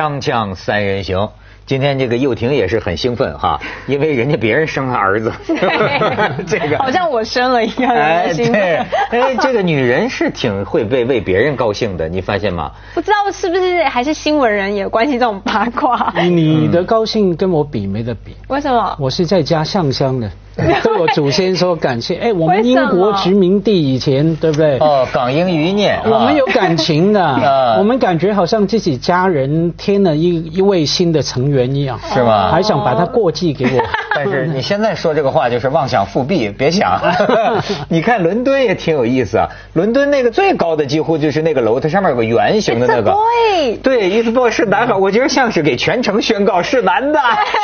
[0.00, 1.28] 锵锵三人行，
[1.66, 5.30] 今天这个幼婷也是很兴奋哈，因为人家别人生了儿子，
[6.48, 7.94] 这个好像我生了一样。
[7.94, 8.76] 哎，对，
[9.10, 12.72] 哎，这个女人是挺会为为别人高兴的，你发现吗？
[12.94, 16.14] 不知道是不是还是新闻人也关心这种八卦？
[16.16, 18.34] 你的高兴跟我比没得比。
[18.48, 18.96] 为什么？
[18.98, 20.30] 我是在家上香的。
[20.56, 20.66] 对
[21.00, 24.78] 我祖先说感谢，哎，我们英国殖民地以前对不对？
[24.78, 27.20] 哦，港英余孽，我们有感情的，
[27.78, 32.50] 我们感觉好像自己家人添了一一位新的成员一样，是吗？
[32.50, 33.82] 还想把他过继给我。
[34.24, 37.00] 但是你现在说这个话就是妄想复辟， 别想。
[37.88, 43.12] 你看伦敦也挺有意思啊，伦敦那个最高的几乎就是那个楼，它上面有个圆形的那个。
[43.12, 43.76] 对。
[43.82, 47.18] 对，伊斯波是男孩，我觉得像是给全城宣告是男的，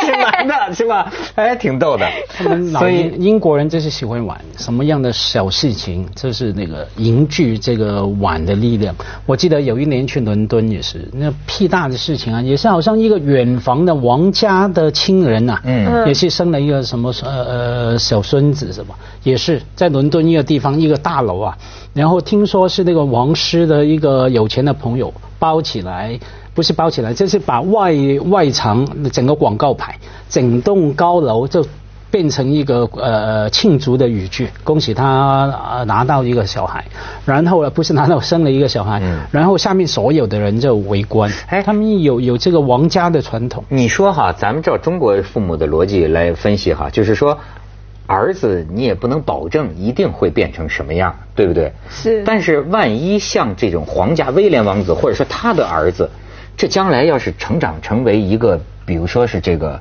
[0.04, 1.10] 是男的， 是吧？
[1.34, 2.06] 哎，挺逗的。
[2.78, 8.94] 所以英国人就是喜欢玩什么样的小事情，这是那个凝聚这个碗的力量。
[9.24, 18.94] 我记得有一年去伦敦也是，那屁大的事情啊，也是好像一个远房的王家的亲人呐，嗯，也是生生了一个什么呃呃小孙子是吧，
[19.24, 21.58] 也是在伦敦一个地方一个大楼啊，
[21.92, 26.18] 然后听说是那个王室的一个有钱的朋友包起来，
[26.54, 27.92] 不是包起来，就是把外
[28.30, 31.66] 外墙整个广告牌，整栋高楼就。
[32.10, 36.84] 变成一个呃庆祝的语句，恭喜他拿到一个小孩，
[37.24, 43.64] 然后呢不是拿到生了一个小孩，然后下面所有的人就围观，哎，他们有有这个王家的传统。
[43.68, 47.38] 你说哈，咱们照中国父母的逻辑来分析哈，就是说
[48.06, 51.72] 儿子你也不能保证一定会变成什么样，对不对？
[51.90, 52.22] 是。
[52.24, 56.08] 但是万一像这种皇家威廉王子，或者说他的儿子，
[56.56, 59.80] 这将来要是成长成为一个，比如说是这个。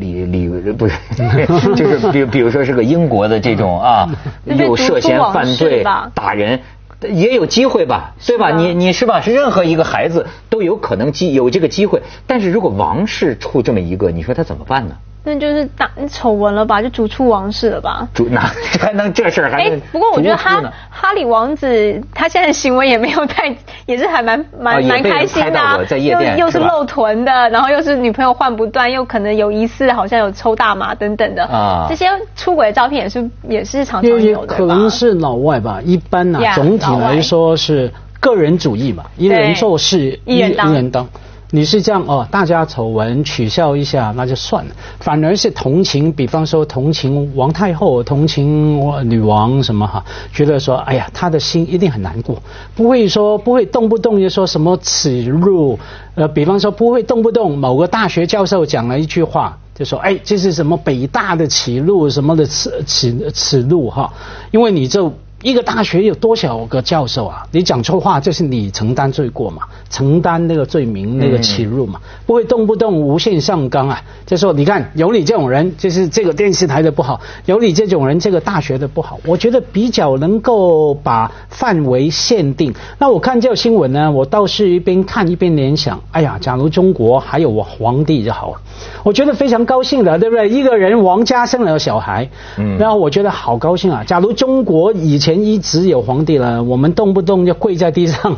[0.00, 0.94] 李李不是，
[1.74, 4.08] 就是比比如说是个英国的这种啊，
[4.44, 5.82] 又涉嫌犯罪
[6.14, 6.60] 打人，
[7.00, 8.50] 也有机会吧，对吧？
[8.52, 9.20] 你你是吧？
[9.22, 14.96] 是任何一个孩子都有可能机有这个机会，但是如果王室出这么一个，你说他怎么办呢？
[15.22, 18.08] 那就是大丑闻了吧，就逐出王室了吧？
[18.14, 18.50] 逐哪
[18.80, 19.58] 还能这事儿还？
[19.58, 23.54] 哎，不过我觉得哈哈里王子他现在行为也没有太，
[23.84, 41.06] 也是还蛮蛮蛮开心的，在夜店又是露臀的，然后又是女朋友换不断，又可能有疑似好像有抽大麻等等的啊，这些出轨的照片也是也是常常有的可能是老外吧，一般呢，总体来说是个人主义嘛，一人做事一人当。
[41.52, 48.80] 你是这样哦，大家丑闻取笑一下那就算了，反而是同情，比方说同情王太后，同情
[49.10, 52.40] 女王什么哈，觉得说哎呀，他的心一定很难过，
[52.76, 55.76] 不会说不会动不动就说什么耻辱，
[56.14, 64.12] 呃，比方说不会动不动某个大学教授讲了一句话，就说哎，这是什么北大的耻辱什么的耻耻耻辱哈，
[64.52, 65.12] 因为你就。
[65.42, 67.46] 一个大学有多少个教授啊？
[67.50, 74.02] 你讲错话就是你承担罪过嘛，承担那个罪名那个耻辱嘛，不会动不动无限上纲啊。
[74.26, 79.18] 就说你看有你这种人，就是这个电视台的不好；有你这种人，这个大学的不好。
[79.24, 82.74] 我觉得比较能够把范围限定。
[82.98, 88.60] 那我看这个新闻呢，我倒是一边看一边联想：哎呀，假如中国还有我皇帝就好了。
[89.02, 90.50] 我觉得非常高兴的，对不对？
[90.50, 94.04] 一个人王家生了小孩，嗯，然后我觉得好高兴啊。
[94.04, 95.29] 假如中国以前。
[95.34, 98.36] 一直有皇帝了，我们动不动就跪在地上，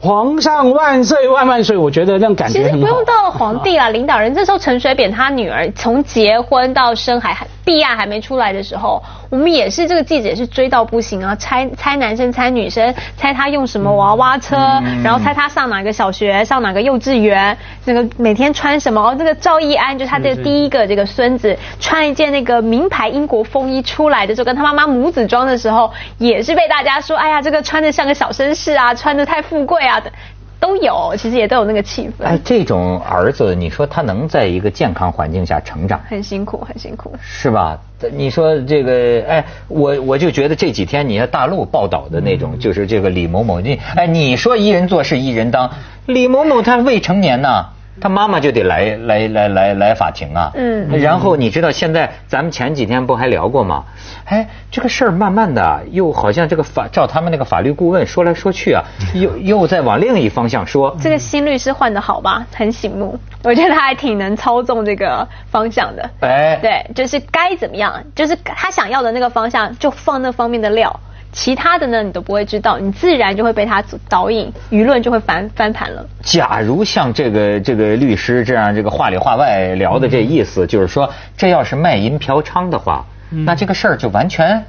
[0.00, 1.76] 皇上万岁万万岁！
[1.76, 2.76] 我觉得那种感觉很好。
[2.76, 9.02] 其实不用到皇帝啊，领导人这时候陈水扁他女儿从结婚到生孩，毕亚还没出来的时候。
[9.30, 11.34] 我们也是，这个记者也是追到不行啊！
[11.34, 14.56] 猜猜男生，猜女生，猜他用什么娃娃车，
[15.04, 17.54] 然后猜他上哪个小学，上哪个幼稚园，
[17.88, 19.00] 那个每天穿什么？
[19.00, 30.12] 哦，这个赵义安就是他这第一个这个孙子，穿一件那个名牌英国风衣出来的时候，跟他妈妈母子装的时候，也是被大家说，哎呀，这个穿的像个小绅士啊，穿的太富贵啊的。
[30.60, 32.24] 都有，其实也都有那个气氛。
[32.24, 36.00] 哎，这种儿子，你说他能在一个健康环境下成长？
[36.08, 37.14] 很辛苦，很辛苦。
[37.22, 37.78] 是吧？
[38.12, 45.70] 你说这个，哎，我我就觉得这几天你看大陆报道的那种，就是这个李某某，你哎，你说一人做事一人当，
[46.06, 47.66] 李某某他未成年呢。
[48.00, 53.84] 他妈妈就得来来来来来法庭啊，嗯，然后你知道现在咱们前几天不还聊过吗？
[54.24, 58.82] 哎，这个事儿慢慢的又好像这个法照他们那个法律顾问说来说去啊，
[59.14, 60.96] 又又在往另一方向说。
[61.00, 66.10] 这个新律师换的好吧，很醒目，我觉得他还挺能操纵这个方向的。
[66.20, 71.00] 哎，对，就是该怎么样，就是他想要的那个方向，就放那方面的料。
[71.38, 76.04] 其他的呢，你都不会知道，你自然就会被他导引，舆论就会翻翻盘了。
[76.20, 84.64] 假如像这个这个律师这样，这个话里话外聊的这意思，就是说，这要是卖淫嫖娼的话，那这个事儿就完全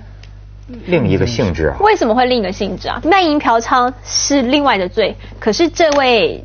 [0.85, 1.77] 另一个性质啊。
[1.79, 3.01] 为什么会另一个性质啊？
[3.03, 6.43] 卖淫嫖娼是另外的罪，可是这位。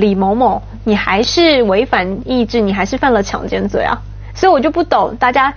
[0.00, 4.00] 李某某，你还是违反意志，你还是犯了强奸罪啊！
[4.34, 5.52] 所以我就不懂，大家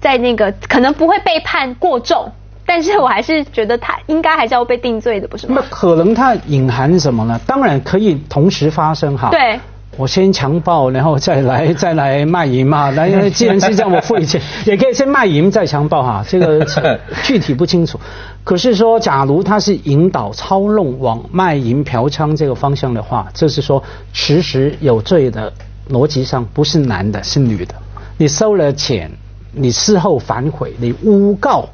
[0.00, 2.28] 在那个可能不会被判过重，
[2.66, 5.56] 但是我还是觉得他应该还是要被定罪的，不是吗？
[5.56, 7.40] 那可能他隐含什么呢？
[7.46, 9.30] 当然可以同时发生哈。
[9.30, 9.58] 对。
[9.98, 12.90] 我先强暴，然后再来 再来卖淫嘛。
[12.90, 16.22] 那既然是这样，我付一钱也可以先卖淫再强暴哈。
[16.28, 16.66] 这个
[17.24, 17.98] 具体不清楚。
[18.44, 23.82] 可是说，假如他是引导操弄往卖淫嫖娼这个方向的话，就是说，
[24.12, 25.50] 其实有罪的
[25.90, 27.74] 逻辑上不是男的，是女的。
[28.18, 29.10] 你收了钱，
[29.52, 31.66] 你事后反悔，你诬告。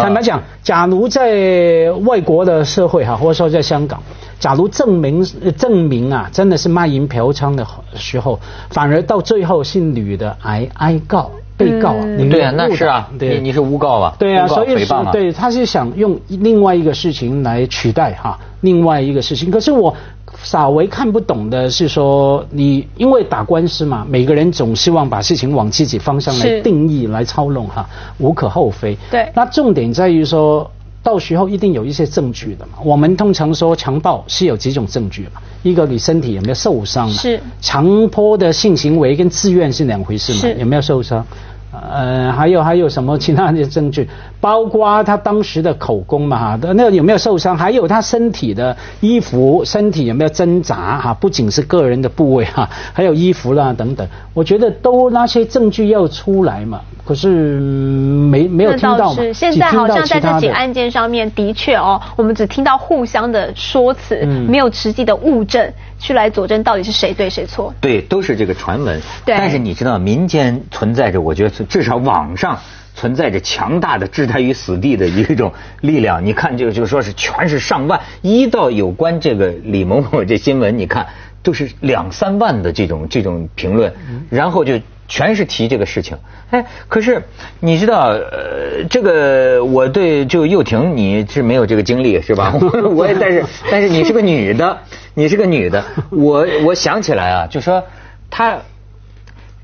[0.00, 4.02] 坦白讲，假如在外国的社会哈，或者说在香港。
[4.38, 5.24] 假如证明
[5.56, 8.38] 证明啊，真的是卖淫嫖娼的时候，
[8.68, 19.50] 反而到最后是女的挨挨告被告啊，对啊，那是啊，你你是诬告啊，对啊，所以是对，他是想用另外一个事情来取代哈，另外一个事情。
[19.50, 19.96] 可是我
[20.42, 27.88] 稍微看不懂的是说，你因为打官司嘛，每个人总希望把事情往自己方向来定义来操弄哈，
[28.18, 28.96] 无可厚非。
[29.10, 30.70] 对，那重点在于说。
[31.02, 32.72] 到时候一定有一些证据的嘛。
[32.84, 35.40] 我们通常说强暴是有几种证据嘛？
[35.62, 37.08] 一个你身体有没有受伤？
[37.10, 37.40] 是。
[37.60, 40.52] 强迫的性行为跟自愿是两回事嘛？
[40.58, 41.24] 有没有受伤？
[41.72, 44.08] 呃，还有还有什么其他的证据？
[44.40, 47.56] 包括他当时的口供嘛哈，那有没有受伤？
[47.56, 51.14] 还有他身体的衣服，身体有没有挣扎哈？
[51.14, 54.06] 不仅是个人的部位哈，还有衣服啦等等。
[54.32, 56.80] 我觉得都那些证据要出来嘛。
[57.06, 67.72] 可是没没有听到是现在好像在这起案件上面的确哦，我们只听到互相的说辞，没有实际的物证去来佐证到底是谁对谁错。
[67.80, 69.00] 对，都是这个传闻。
[69.24, 69.36] 对。
[69.38, 72.58] 但是你知道，民间存在着，我觉得至少网上
[72.96, 76.26] 存在着强大的置他于死地的一种力量。
[76.26, 81.06] 你看，就就说是全是上万，一到有关这个李某某这新闻，你看
[81.40, 83.94] 都是两三万的这种这种评论，
[84.28, 84.80] 然后就。
[85.08, 86.16] 全是提这个事情，
[86.50, 87.22] 哎，可是
[87.60, 92.52] 你知道，呃，这个我对就幼婷你是没有这个经历是吧？
[92.94, 94.78] 我也但是但是你是个女的，
[95.14, 97.84] 你是个女的，我我想起来啊，就说
[98.30, 98.58] 她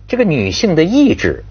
[0.06, 1.44] 这个女性的意志，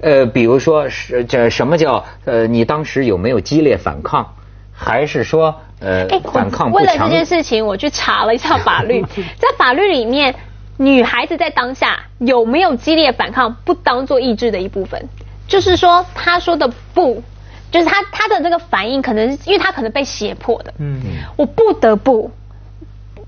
[0.00, 4.34] 呃，比如说是这什么叫呃，你当时有没有激烈反抗，
[4.72, 9.02] 还是说呃反抗不为了这件事情，我去查了一下法律，
[9.38, 10.34] 在法律里面。
[10.82, 15.10] 女孩子在当下有没有激烈反抗，不当做意志的一部分，
[15.46, 17.22] 就是说，她说的不，
[17.70, 20.98] 就是她她的这个反应，可能因为她可能被胁迫的，嗯，
[21.36, 22.30] 我不得不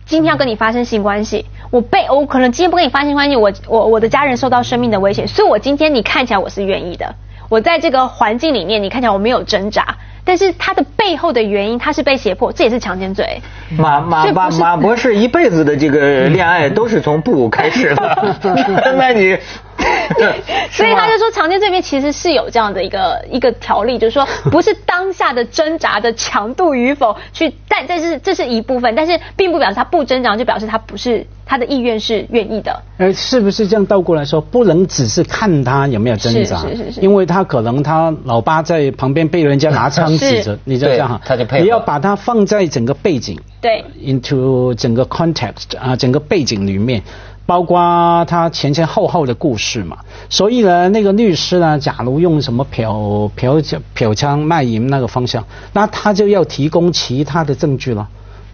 [0.07, 7.15] 今天要跟你发生性关系，我被我可能今天不跟你发生性关系，我我我的家人受到生命的危险，所以我今天你看起来我是愿意的，
[7.51, 9.99] 我在这个环境里面，你看起来我没有挣扎。
[10.25, 13.41] 但是他的背后的原因，他是被胁迫，这也是强奸罪。
[13.77, 18.37] 马马马马博士一辈子的这个恋爱都是从不开始的，
[18.97, 19.37] 那你。
[20.71, 32.83] 所以他就说，强奸罪里面其实是有这样的一个一个条例，就是说不是当下的挣扎的强度与否去，但这是这是一部分，但是并不表示他不挣扎，就表示他不是他的意愿是愿意的。
[32.99, 47.03] 呃，是不是这样倒过来说，不能只是看他有没有挣扎，是是是是，因为他可能他老爸在旁边被人家拿枪 指着，你这样哈，他就配你要把它放在整个背景，对，into 整个 context 啊，整个背景里面。
[47.45, 53.61] 包括他前前后后的故事嘛，所以呢，那个律师呢，假如用什么嫖嫖
[53.95, 58.09] 嫖娼卖淫那个方向，那他就要提供其他的证据了，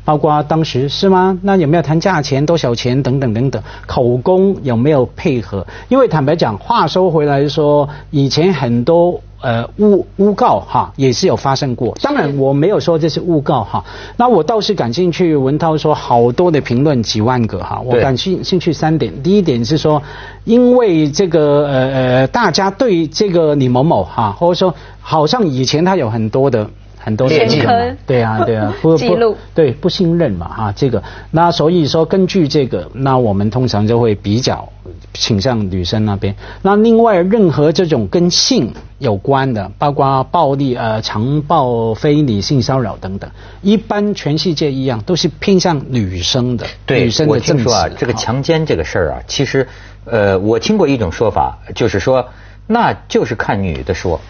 [0.09, 1.39] 包括当时是吗？
[1.43, 5.67] 那有没有谈价钱多少钱等等等等，口供有没有配合？
[5.91, 9.21] 因为坦白讲，话说回来说，以前很多。
[9.41, 13.85] 呃，诬诬告哈也是有发生过，当然我没有说这是诬告哈。
[14.17, 19.23] 那我倒是感兴趣，文涛说好多的评论几万个哈，我感兴兴趣三点。
[19.23, 20.03] 第一点是说，
[20.43, 26.69] 因为这个呃呃，大家对这个李某某哈，或者说好像以前他有很多的。
[26.99, 34.69] 很多年前科，对啊，对啊，不 不，对不信任嘛，哈，这个，那所以说根据这个，那我们通常就会比较
[35.15, 36.35] 倾向女生那边。
[36.63, 43.31] 那另外，任何这种跟性有关的，包括暴力、呃，强暴、非理、性骚扰等等，
[43.63, 46.67] 一般全世界一样，都是偏向女生的。
[46.85, 49.67] 对，女生的我听说啊，这个强奸这个事儿啊，其实，
[50.05, 52.29] 呃，我听过一种说法，就是说，
[52.67, 54.21] 那就是看女的说。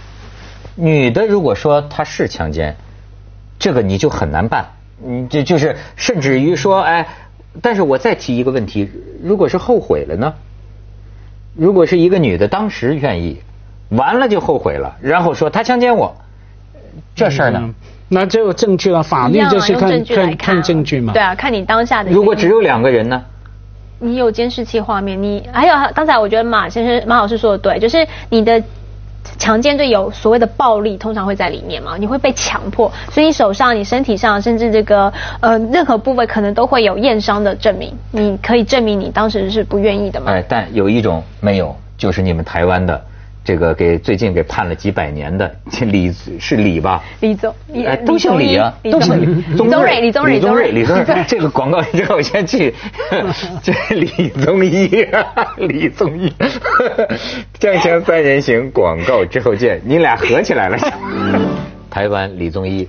[0.81, 2.77] 女的如果说她是强奸，
[3.59, 4.67] 这个你就很难办，
[5.05, 7.09] 你就就是甚至于说，哎，
[7.61, 8.89] 但是我再提一个问题，
[9.21, 10.35] 如果是后悔了呢？
[11.57, 13.41] 如果是一个女的当时愿意，
[13.89, 16.17] 完了就后悔了，然后说她强奸我，
[17.17, 17.75] 这事儿呢？
[18.09, 21.13] 那就有证据了，法律就是看看看证据嘛。
[21.13, 22.11] 对啊，看你当下的。
[22.13, 23.25] 如果只有两个人呢？
[23.99, 28.63] 你有监视器画面，你还有刚才我觉得马先生马老师说的对，就是你的
[29.39, 40.33] 强奸罪有所谓的暴力，通常会在里面嘛，你会被强迫，所以你手上、你身体上，甚至这个呃任何部位可能都会有验伤的证明，你可以证明你当时是不愿意的嘛？
[40.33, 43.03] 哎，但有一种没有，就是你们台湾的。
[43.49, 45.51] 这个给最近给判了几百年的
[45.81, 47.03] 李是李吧？
[47.21, 47.55] 李宗
[47.87, 49.57] 哎，都姓李啊，都姓李。
[49.57, 51.07] 宗瑞，李宗瑞，李宗瑞，李宗瑞。
[51.27, 52.75] 这个广告之后，先去。
[53.65, 55.07] 这李宗义，
[55.57, 56.31] 李宗义。
[57.59, 59.81] 锵锵三人行，广告之后见。
[59.83, 60.77] 你俩合起来了。
[61.89, 62.87] 台湾李宗义，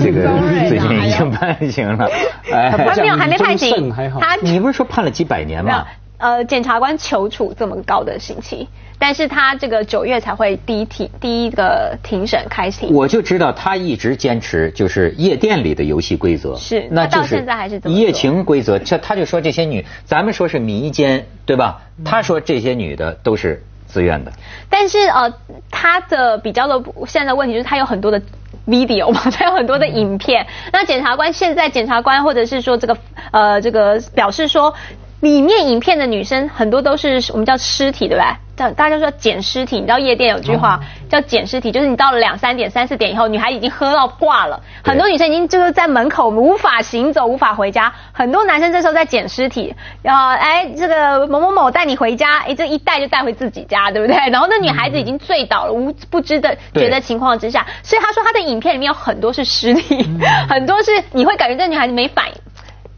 [0.00, 0.30] 这个
[0.66, 2.08] 最近已经判刑了。
[2.50, 3.92] 哎，没有，还没判刑。
[4.18, 5.84] 他，你不是说判了几百年吗？
[6.20, 8.68] 呃，检察官求处这么高的刑期。
[9.02, 21.80] 但是他这个九月才会第一庭第一个庭审开庭，我就知道他一直坚持就是夜店里的游戏规则是，那到现在还是一夜情规则，这他就说这些女，咱们说是迷奸对吧？
[22.04, 24.30] 他说这些女的都是自愿的。
[24.68, 25.32] 但是呃，
[25.70, 28.20] 他的比较的现在的问题就是他有很多的
[28.66, 30.46] video 嘛， 他有很多的影片。
[30.74, 32.98] 那检察官现在检察官或者是说这个
[33.30, 34.74] 呃这个表示说。
[35.20, 38.26] 里面影片的女生很多都是我们叫尸体，对不对？
[38.56, 54.16] 大大家说捡尸体，你知道夜店有句话叫捡尸体，就是你到了两三点、三四点以后，女孩已经喝到挂了，很多女生已经就是在门口无法行走、无法回家，很多男生这时候在捡尸体，然后哎，这个某某某带你回家，哎，这一带就带回自己家，对不对？
[54.30, 60.06] 然后那女孩子已经醉倒了，无不知的觉得情况之下，所以他说他的影片里面有很多是尸体，
[60.50, 62.34] 很多是你会感觉这女孩子没反应。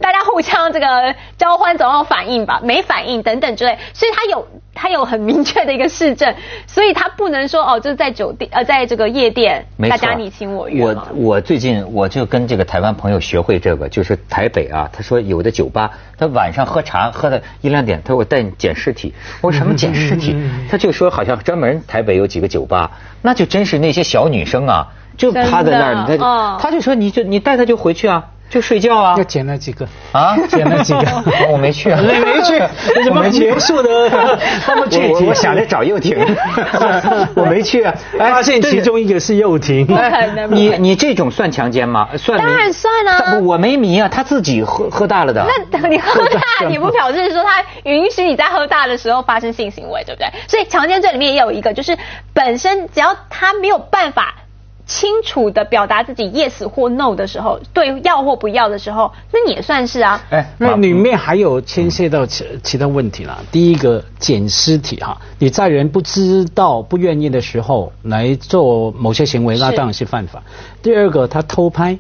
[0.03, 6.35] 大家互相这个交欢，总要反应吧，没反应等等之类，所以他有他有很明确的一个市政，
[6.67, 10.85] 所以他不能说哦，就是在酒店呃，在这个夜店，大家你情我愿。
[10.85, 20.37] 我我最近我就跟这个台湾朋友学会这个，就是台北啊，他说有的酒吧，他晚上喝茶喝的一两点，他说我带你捡尸体，我说什么捡尸体？
[20.69, 22.91] 他就说好像专门台北有几个酒吧，
[23.23, 26.19] 那就真是那些小女生啊，就趴在那儿，他就
[26.63, 28.25] 他就说你就你带他就回去啊。
[28.53, 29.17] 就睡觉啊！
[29.17, 30.37] 就捡了几个啊？
[30.47, 31.01] 捡了几个？
[31.51, 32.59] 我没去，你没去？
[33.03, 33.89] 什么结束的？
[34.69, 35.25] 那么具体？
[35.25, 36.15] 我想着找幼婷，
[37.35, 37.83] 我没去。
[38.19, 39.87] 发现其中一个是幼婷。
[40.51, 42.07] 你你这种算强奸吗？
[42.19, 42.39] 算？
[42.39, 43.39] 当然算啊！
[43.43, 45.47] 我没迷啊，他自己喝喝大了的。
[45.71, 50.29] 那你喝大，你不表示说他允许你在喝大的时候发生性行为，对不对？
[50.47, 51.97] 所以强奸罪里面也有一个，就是
[52.35, 54.35] 本身只要他没有办法。
[54.93, 60.23] 清楚的表达自己 yes 或 no 的时候，对要或不要的时候，那也算是啊。
[60.29, 63.43] 哎，那里面还有牵涉到其其他问题了。
[63.51, 70.43] 第一个捡尸体哈，你在人不知道、不愿意的时候来做某些行为，那当然是犯法。
[70.83, 71.99] 第二个，他偷拍，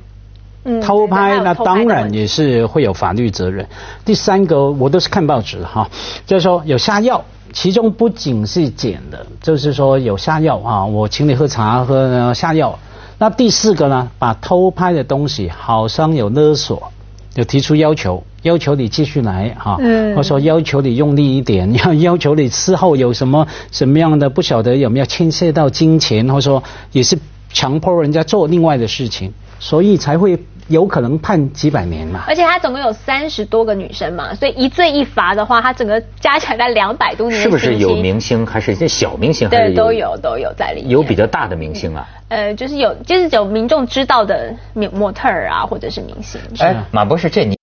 [0.83, 3.67] 偷拍那当然也是会有法律责任。
[4.05, 5.89] 第三个，我都是看报纸哈，
[6.27, 7.25] 就是说有下药。
[7.52, 12.78] 其中不仅是捡的，就是说有下药啊，我请你喝茶喝下药。
[13.18, 16.90] 那第四个呢，把偷拍的东西好像有勒索，
[17.35, 27.18] 有提出要求，要求你继续来哈，嗯或者说要求你用力一点，要 要求你事后有什么什么样的不晓得有没有牵涉到金钱，或者说也是
[27.52, 30.38] 强迫人家做另外的事情，所以才会。
[30.69, 32.25] 有可能判几百年嘛？
[32.26, 37.42] 而且他总共有三十多个女生嘛，所以一罪一罚的话，他整个加起来在两百多年。
[37.42, 39.49] 是不是有明星还是一些小明星？
[39.49, 40.90] 对，都有都有在里面。
[40.90, 42.09] 有比较大的明星啊？
[42.28, 46.40] 呃，就是有，就是有民众知道的模模特儿啊，或者是明星。
[46.59, 47.57] 哎，马博士，这你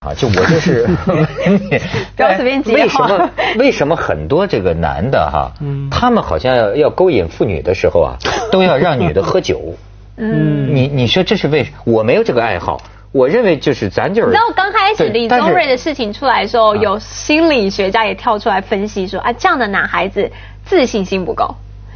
[0.00, 0.86] 啊，就我就是，
[2.16, 3.30] 不要随便接为什么？
[3.58, 5.52] 为什么很多这个男的哈，
[5.90, 8.16] 他们好像要要勾引妇女的时候啊，
[8.50, 9.74] 都要让女的喝酒？
[10.20, 11.76] 嗯，你你说这是为什么？
[11.84, 14.28] 我没有这个爱好，我认为就是咱就是。
[14.28, 20.30] 你知道刚开始李宗瑞的事情出来的时候，有心理学家也跳出来分析说啊，这样的男孩子
[20.64, 21.54] 自信心不够，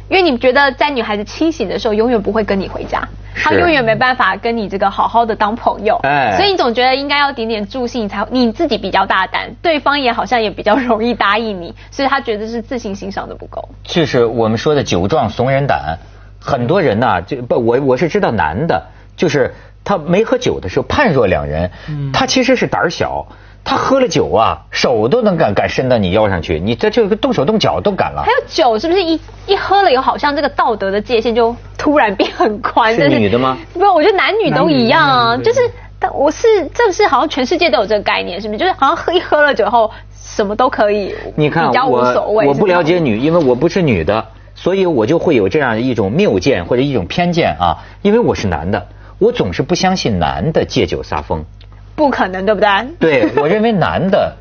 [0.09, 13.69] 因为你觉得在女孩子清醒的时候，永远不会跟你回家，他永远没办法跟你这个好好的当朋友，哎，所以你总觉得应该要点点助兴，才你自己比较大胆，对方也好像也比较容易答应你，所以他觉得是自信心上的不够。
[13.83, 15.97] 就是我们说的酒壮怂人胆。
[16.45, 18.85] 很多人呐，就不我我是知道男的，
[19.17, 19.51] 就是
[19.83, 21.71] 他没喝酒的时候判若两人，
[22.13, 23.25] 他其实是胆小，
[23.63, 28.21] 他喝了酒啊，手都能敢敢伸到你腰上去，你这就动手动脚都敢了。
[28.23, 32.93] 还有酒是不是一一喝了以后，好像这个道德的界限就突然变很宽？
[32.93, 33.57] 是女的吗？
[33.73, 35.59] 不，我觉得男女都一样啊，就是
[35.97, 38.59] 但我是这个是好像全世界都有这个概念，是不是？
[38.59, 44.23] 就是好像喝一喝了酒后什么都可以，你看我我不了解女，因为我不是女的。
[44.55, 48.87] 所以我就会有这样一种谬见或者一种偏见啊，因为我是男的，
[49.19, 51.43] 我总是不相信男的借酒撒疯，
[51.95, 52.69] 不可能，对不对？
[52.99, 54.35] 对，我认为男的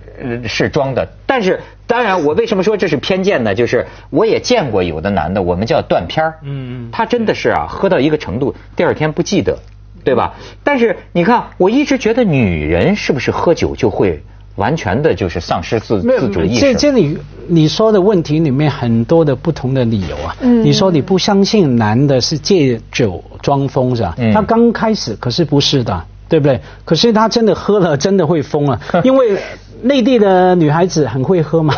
[0.46, 1.06] 是装的。
[1.26, 3.54] 但是当然，我为什么说这是偏见呢？
[3.54, 6.38] 就是我也见过有的男的，我们叫断片儿。
[6.42, 6.90] 嗯嗯。
[6.92, 9.58] 他真的是啊，喝到一个程度，第二天不记得，
[10.04, 10.34] 对吧？
[10.62, 14.22] 但是你看，我一直觉得女人是不是喝酒就会
[14.56, 16.60] 完全的就是丧失自自主意识？
[16.60, 20.36] 这这里你说的问题里面很多的不同的理由啊。
[20.40, 20.62] 嗯。
[20.64, 24.14] 你说你不相信男的是借酒装疯是吧？
[24.18, 24.32] 嗯。
[24.32, 26.04] 他刚开始可是不是的。
[26.26, 26.58] 对不对？
[26.86, 28.80] 可是他真的喝了，真的会疯啊！
[29.04, 29.36] 因为
[29.82, 31.74] 内地的女孩子很会喝嘛。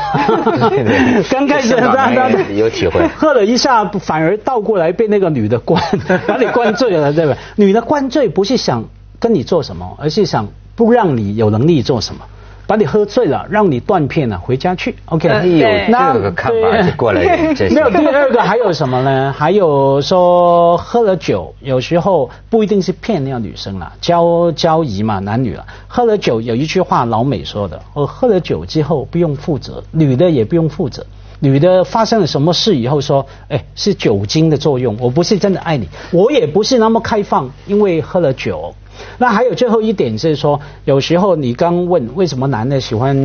[1.29, 5.83] 刚开始他他有体会，喝了一下，反而倒过来被那个女的灌，
[6.29, 7.37] 把你灌醉了，对吧？
[7.57, 8.85] 女的灌醉不是想
[9.19, 12.21] 跟你做什么，而是想不让你有能力做什么。
[12.67, 14.95] 把你喝醉了，让你断片了，回家去。
[15.07, 15.67] OK，有
[16.15, 17.23] 这个看法过来。
[17.71, 19.33] 没有第二个还有什么呢？
[19.37, 25.65] 还有说喝了酒，有时候不一定是骗那个女生了，交交谊嘛，男女了。
[25.87, 31.07] 喝了酒有一句话老美说的，我喝了酒之后不用负责，女的也不用负责。
[31.39, 38.75] 女的发生了什么事以后说，哎，是酒精的作用，我不是真的爱你，我也不是那么开放，因为喝了酒。
[39.19, 43.17] 那还有最后一点是说，有时候你刚问为什么男的喜欢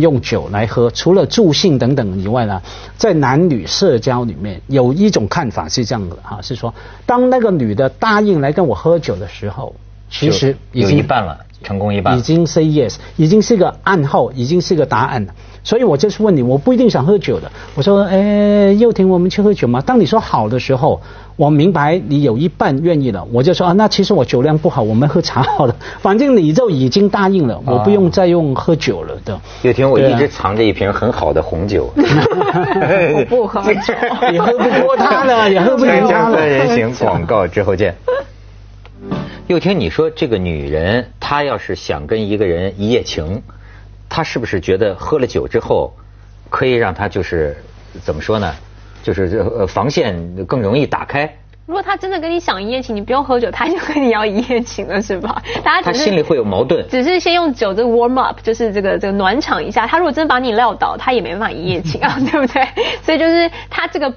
[0.00, 2.60] 用酒来喝，除了助兴等等以外呢，
[2.96, 6.74] 在男女社交里面有一种看法是这样的哈，是说
[7.06, 9.74] 当那个女的答应来跟我喝酒的时候，
[10.10, 15.34] 其实有一半了，成功一半，已经 say yes，已经是个暗号，已经是个答案了。
[15.62, 17.52] 所以我就是问你，我不一定想喝酒的。
[17.74, 19.82] 我说，哎，又婷，我们去喝酒吗？
[19.82, 21.02] 当你说好的时候，
[21.36, 25.74] 我明白你有一半愿意了，我就说啊，那其实我酒量不好，我们喝茶好了。
[26.00, 29.40] 反正你就已经答应了，我不用再用喝酒了的。
[29.62, 31.90] 又婷，我一直藏着一瓶很好的红酒。
[31.96, 33.94] 我不喝酒，
[34.32, 36.46] 也喝不过他了， 也喝不赢他了。
[36.46, 37.94] 人行广告之后见。
[39.46, 43.42] 又听，你说这个女人，她要是想跟一个人一夜情。
[44.08, 45.92] 她是不是觉得喝了酒之后，
[46.48, 47.56] 可以让她就是
[48.02, 48.54] 怎么说呢？
[49.02, 51.36] 就是呃防线更容易打开。
[51.66, 55.40] 如果他真的跟你想一夜情，你不用喝酒，他就跟你要一夜情了，是吧？
[55.62, 56.84] 大家他心里会有矛盾。
[56.88, 59.86] 只是先用酒这个 warm up，就是这个这个暖场一下。
[59.86, 62.66] 他如果真把你撂倒，他也没办法一夜情啊， 对不对？
[63.02, 64.12] 所以就是他这个。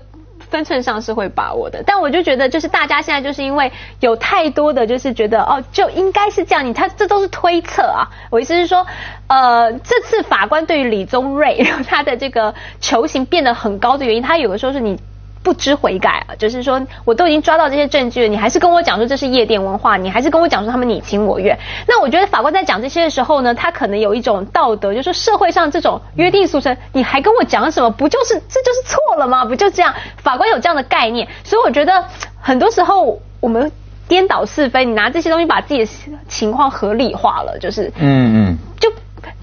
[0.54, 8.08] 分寸上是会把握的，但我就觉得，就是大家现在就是因为有太多的，就是觉得哦，就应该是这样，你他这都是推测啊。
[8.30, 8.86] 我意思是说，
[9.26, 15.00] 呃，这次法官对于李宗瑞他的这个球形变得很高的原因，他有的时候是你。
[15.44, 16.36] 不知悔改啊！
[16.40, 21.60] 就是说，我都已经抓到这些证据了，你还是跟我讲说这是夜店文化，你还是跟我讲说他们你情我愿。
[21.86, 27.90] 那我觉得法官在讲这些的时候呢，他可能有一种道德，就是社会上这种约定俗成，你还跟我讲什么？
[27.92, 29.44] 不就是这就是错了吗？
[29.44, 29.94] 不就这样？
[30.18, 32.06] 法官有这样的概念，所以我觉得
[32.40, 33.70] 很多时候我们
[34.08, 35.92] 颠倒是非，你拿这些东西把自己的
[36.30, 38.90] 情况合理化了，就是嗯嗯，就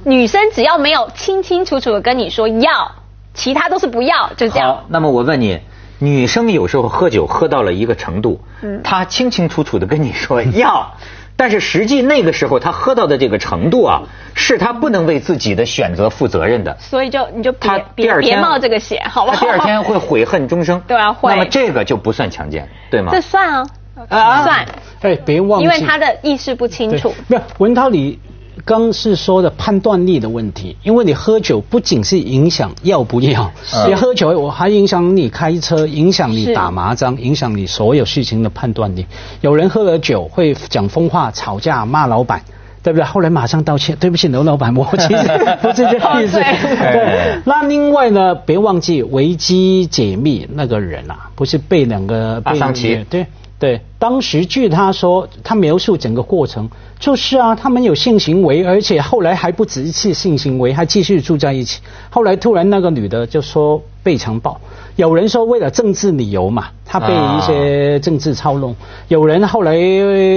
[0.05, 2.93] 女生只要没有清清楚楚的跟你说要，
[3.35, 4.69] 其他都是不要，就这样。
[4.69, 5.61] 好，那么我问你。
[6.01, 8.41] 女生有时候喝酒喝到了一个程度，
[8.83, 10.95] 她清清楚楚的跟你说要，
[11.37, 14.03] 但是实际那个时候她喝到的这个程度啊，
[14.35, 16.77] 是她不能为自己的选择负责任的。
[16.81, 19.45] 所以就你就别别别冒这个险，好不好？
[19.45, 20.81] 第二天会悔恨终生。
[20.89, 21.31] 对啊，会。
[21.31, 23.13] 那么这个就不算强奸，对吗？
[23.13, 23.63] 这算
[24.09, 24.67] 啊，算。
[25.03, 27.15] 哎，别忘记，因为他的意识不清楚。
[27.29, 28.19] 没有文涛你。
[28.64, 33.51] 刚是说的判断力的问题，因为你喝酒不仅是影响要不要，
[33.88, 39.07] 你喝酒我还影响你开车，影响你打麻将，影响你所有事情的判断力。
[39.40, 42.42] 有人喝了酒会讲疯话、吵架、骂老板，
[42.83, 43.05] 对不对？
[43.05, 46.38] 后来马上道歉，对不起，刘老板，我其实不是这个意思。
[46.40, 47.40] 对。
[47.44, 53.27] 那另外呢，别忘记维基解密那个人啊，不是被两个阿桑奇对。
[53.61, 61.83] 对，当时据他说，他描述整个过程，就是啊，他们有性行为，而且后来还不止一次性行为，还继续住在一起。
[62.09, 64.59] 后来突然那个女的就说被强暴，
[64.96, 68.75] 有人说为了政治理由嘛，他被一些政治操弄。
[69.09, 69.77] 有人后来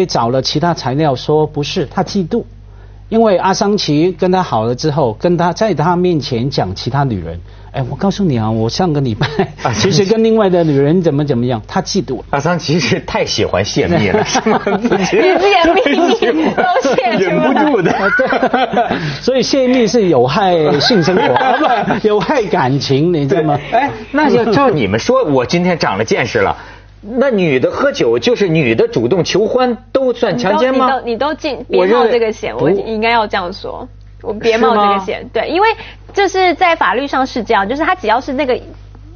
[0.05, 2.43] 找了其他材料说不是，他嫉妒，
[3.07, 7.39] 因为阿桑奇跟他好了之后，跟他在他面前讲其他女人。
[7.73, 9.27] 哎，我告诉你啊，我上个礼拜
[9.73, 12.21] 其实跟另外的女人怎么怎么样，他嫉妒。
[12.29, 14.61] 阿桑其实太喜欢泄密了， 是吗？
[15.03, 17.91] 泄密都泄忍不住的。
[18.17, 21.35] 对，所以泄密是有害性生活，
[21.99, 23.59] 不有害感情，你知道吗？
[23.71, 26.55] 哎，那要照你们说，我今天长了见识了。
[27.01, 30.85] 那女的喝酒就是女的主动求欢，都算强奸吗？
[30.85, 33.87] 你都你都进别冒这个险，我应该要这样说，
[34.23, 35.67] 我别冒这个险，对，因为。
[36.13, 38.55] 就是在法律上是这样，就是他只要是那个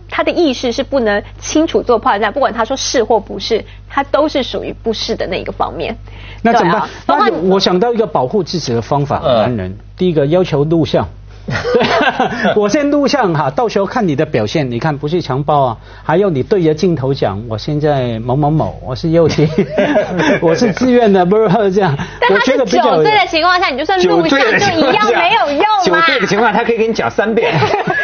[0.09, 5.95] 他的意识是不能清楚做判断，不管他说是或不是，他都是属于不是的那一个方面。
[6.41, 6.89] 那怎么办？
[7.19, 11.07] 那我想到一个保护自己的方法，男人第一个要求录像，
[11.47, 14.69] 对， 我先录像哈，到时候看你的表现。
[14.69, 19.47] 你看不是强暴啊，还有你对着镜头讲，我现在某某某，我是幼体，
[20.41, 21.97] 我是自愿的，不是这样。
[22.19, 27.53] 但他是酒醉的情况下，你就算录像就一样没有用酒醉的情况下，他可以给你讲三遍。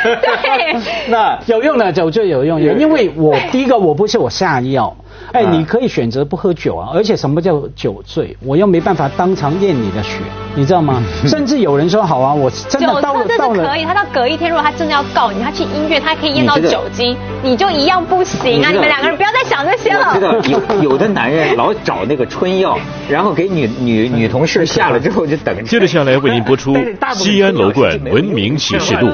[0.04, 0.78] 对，
[1.10, 4.96] 那有用的酒醉有用，因为我第一个我不是我下药。
[5.32, 8.36] 哎，你可以选择不喝酒啊，而且什么叫酒醉？
[8.42, 10.20] 我又没办法当场验你的血，
[10.56, 11.02] 你知道吗？
[11.26, 18.70] 甚至有人说好啊，我真的到了到了，可以，他到隔一天，如果他真的要告你，他去医院，他可以验到酒精，你就一样不行啊！
[18.70, 20.14] 你们两个人不要再想这些了。
[20.14, 22.78] 知道有有的男人老找那个春药，
[23.10, 25.64] 然后给女女女同事下了之后就等。
[25.66, 26.74] 接着下来为您播出
[27.16, 29.08] 《西安楼冠文明启示录》。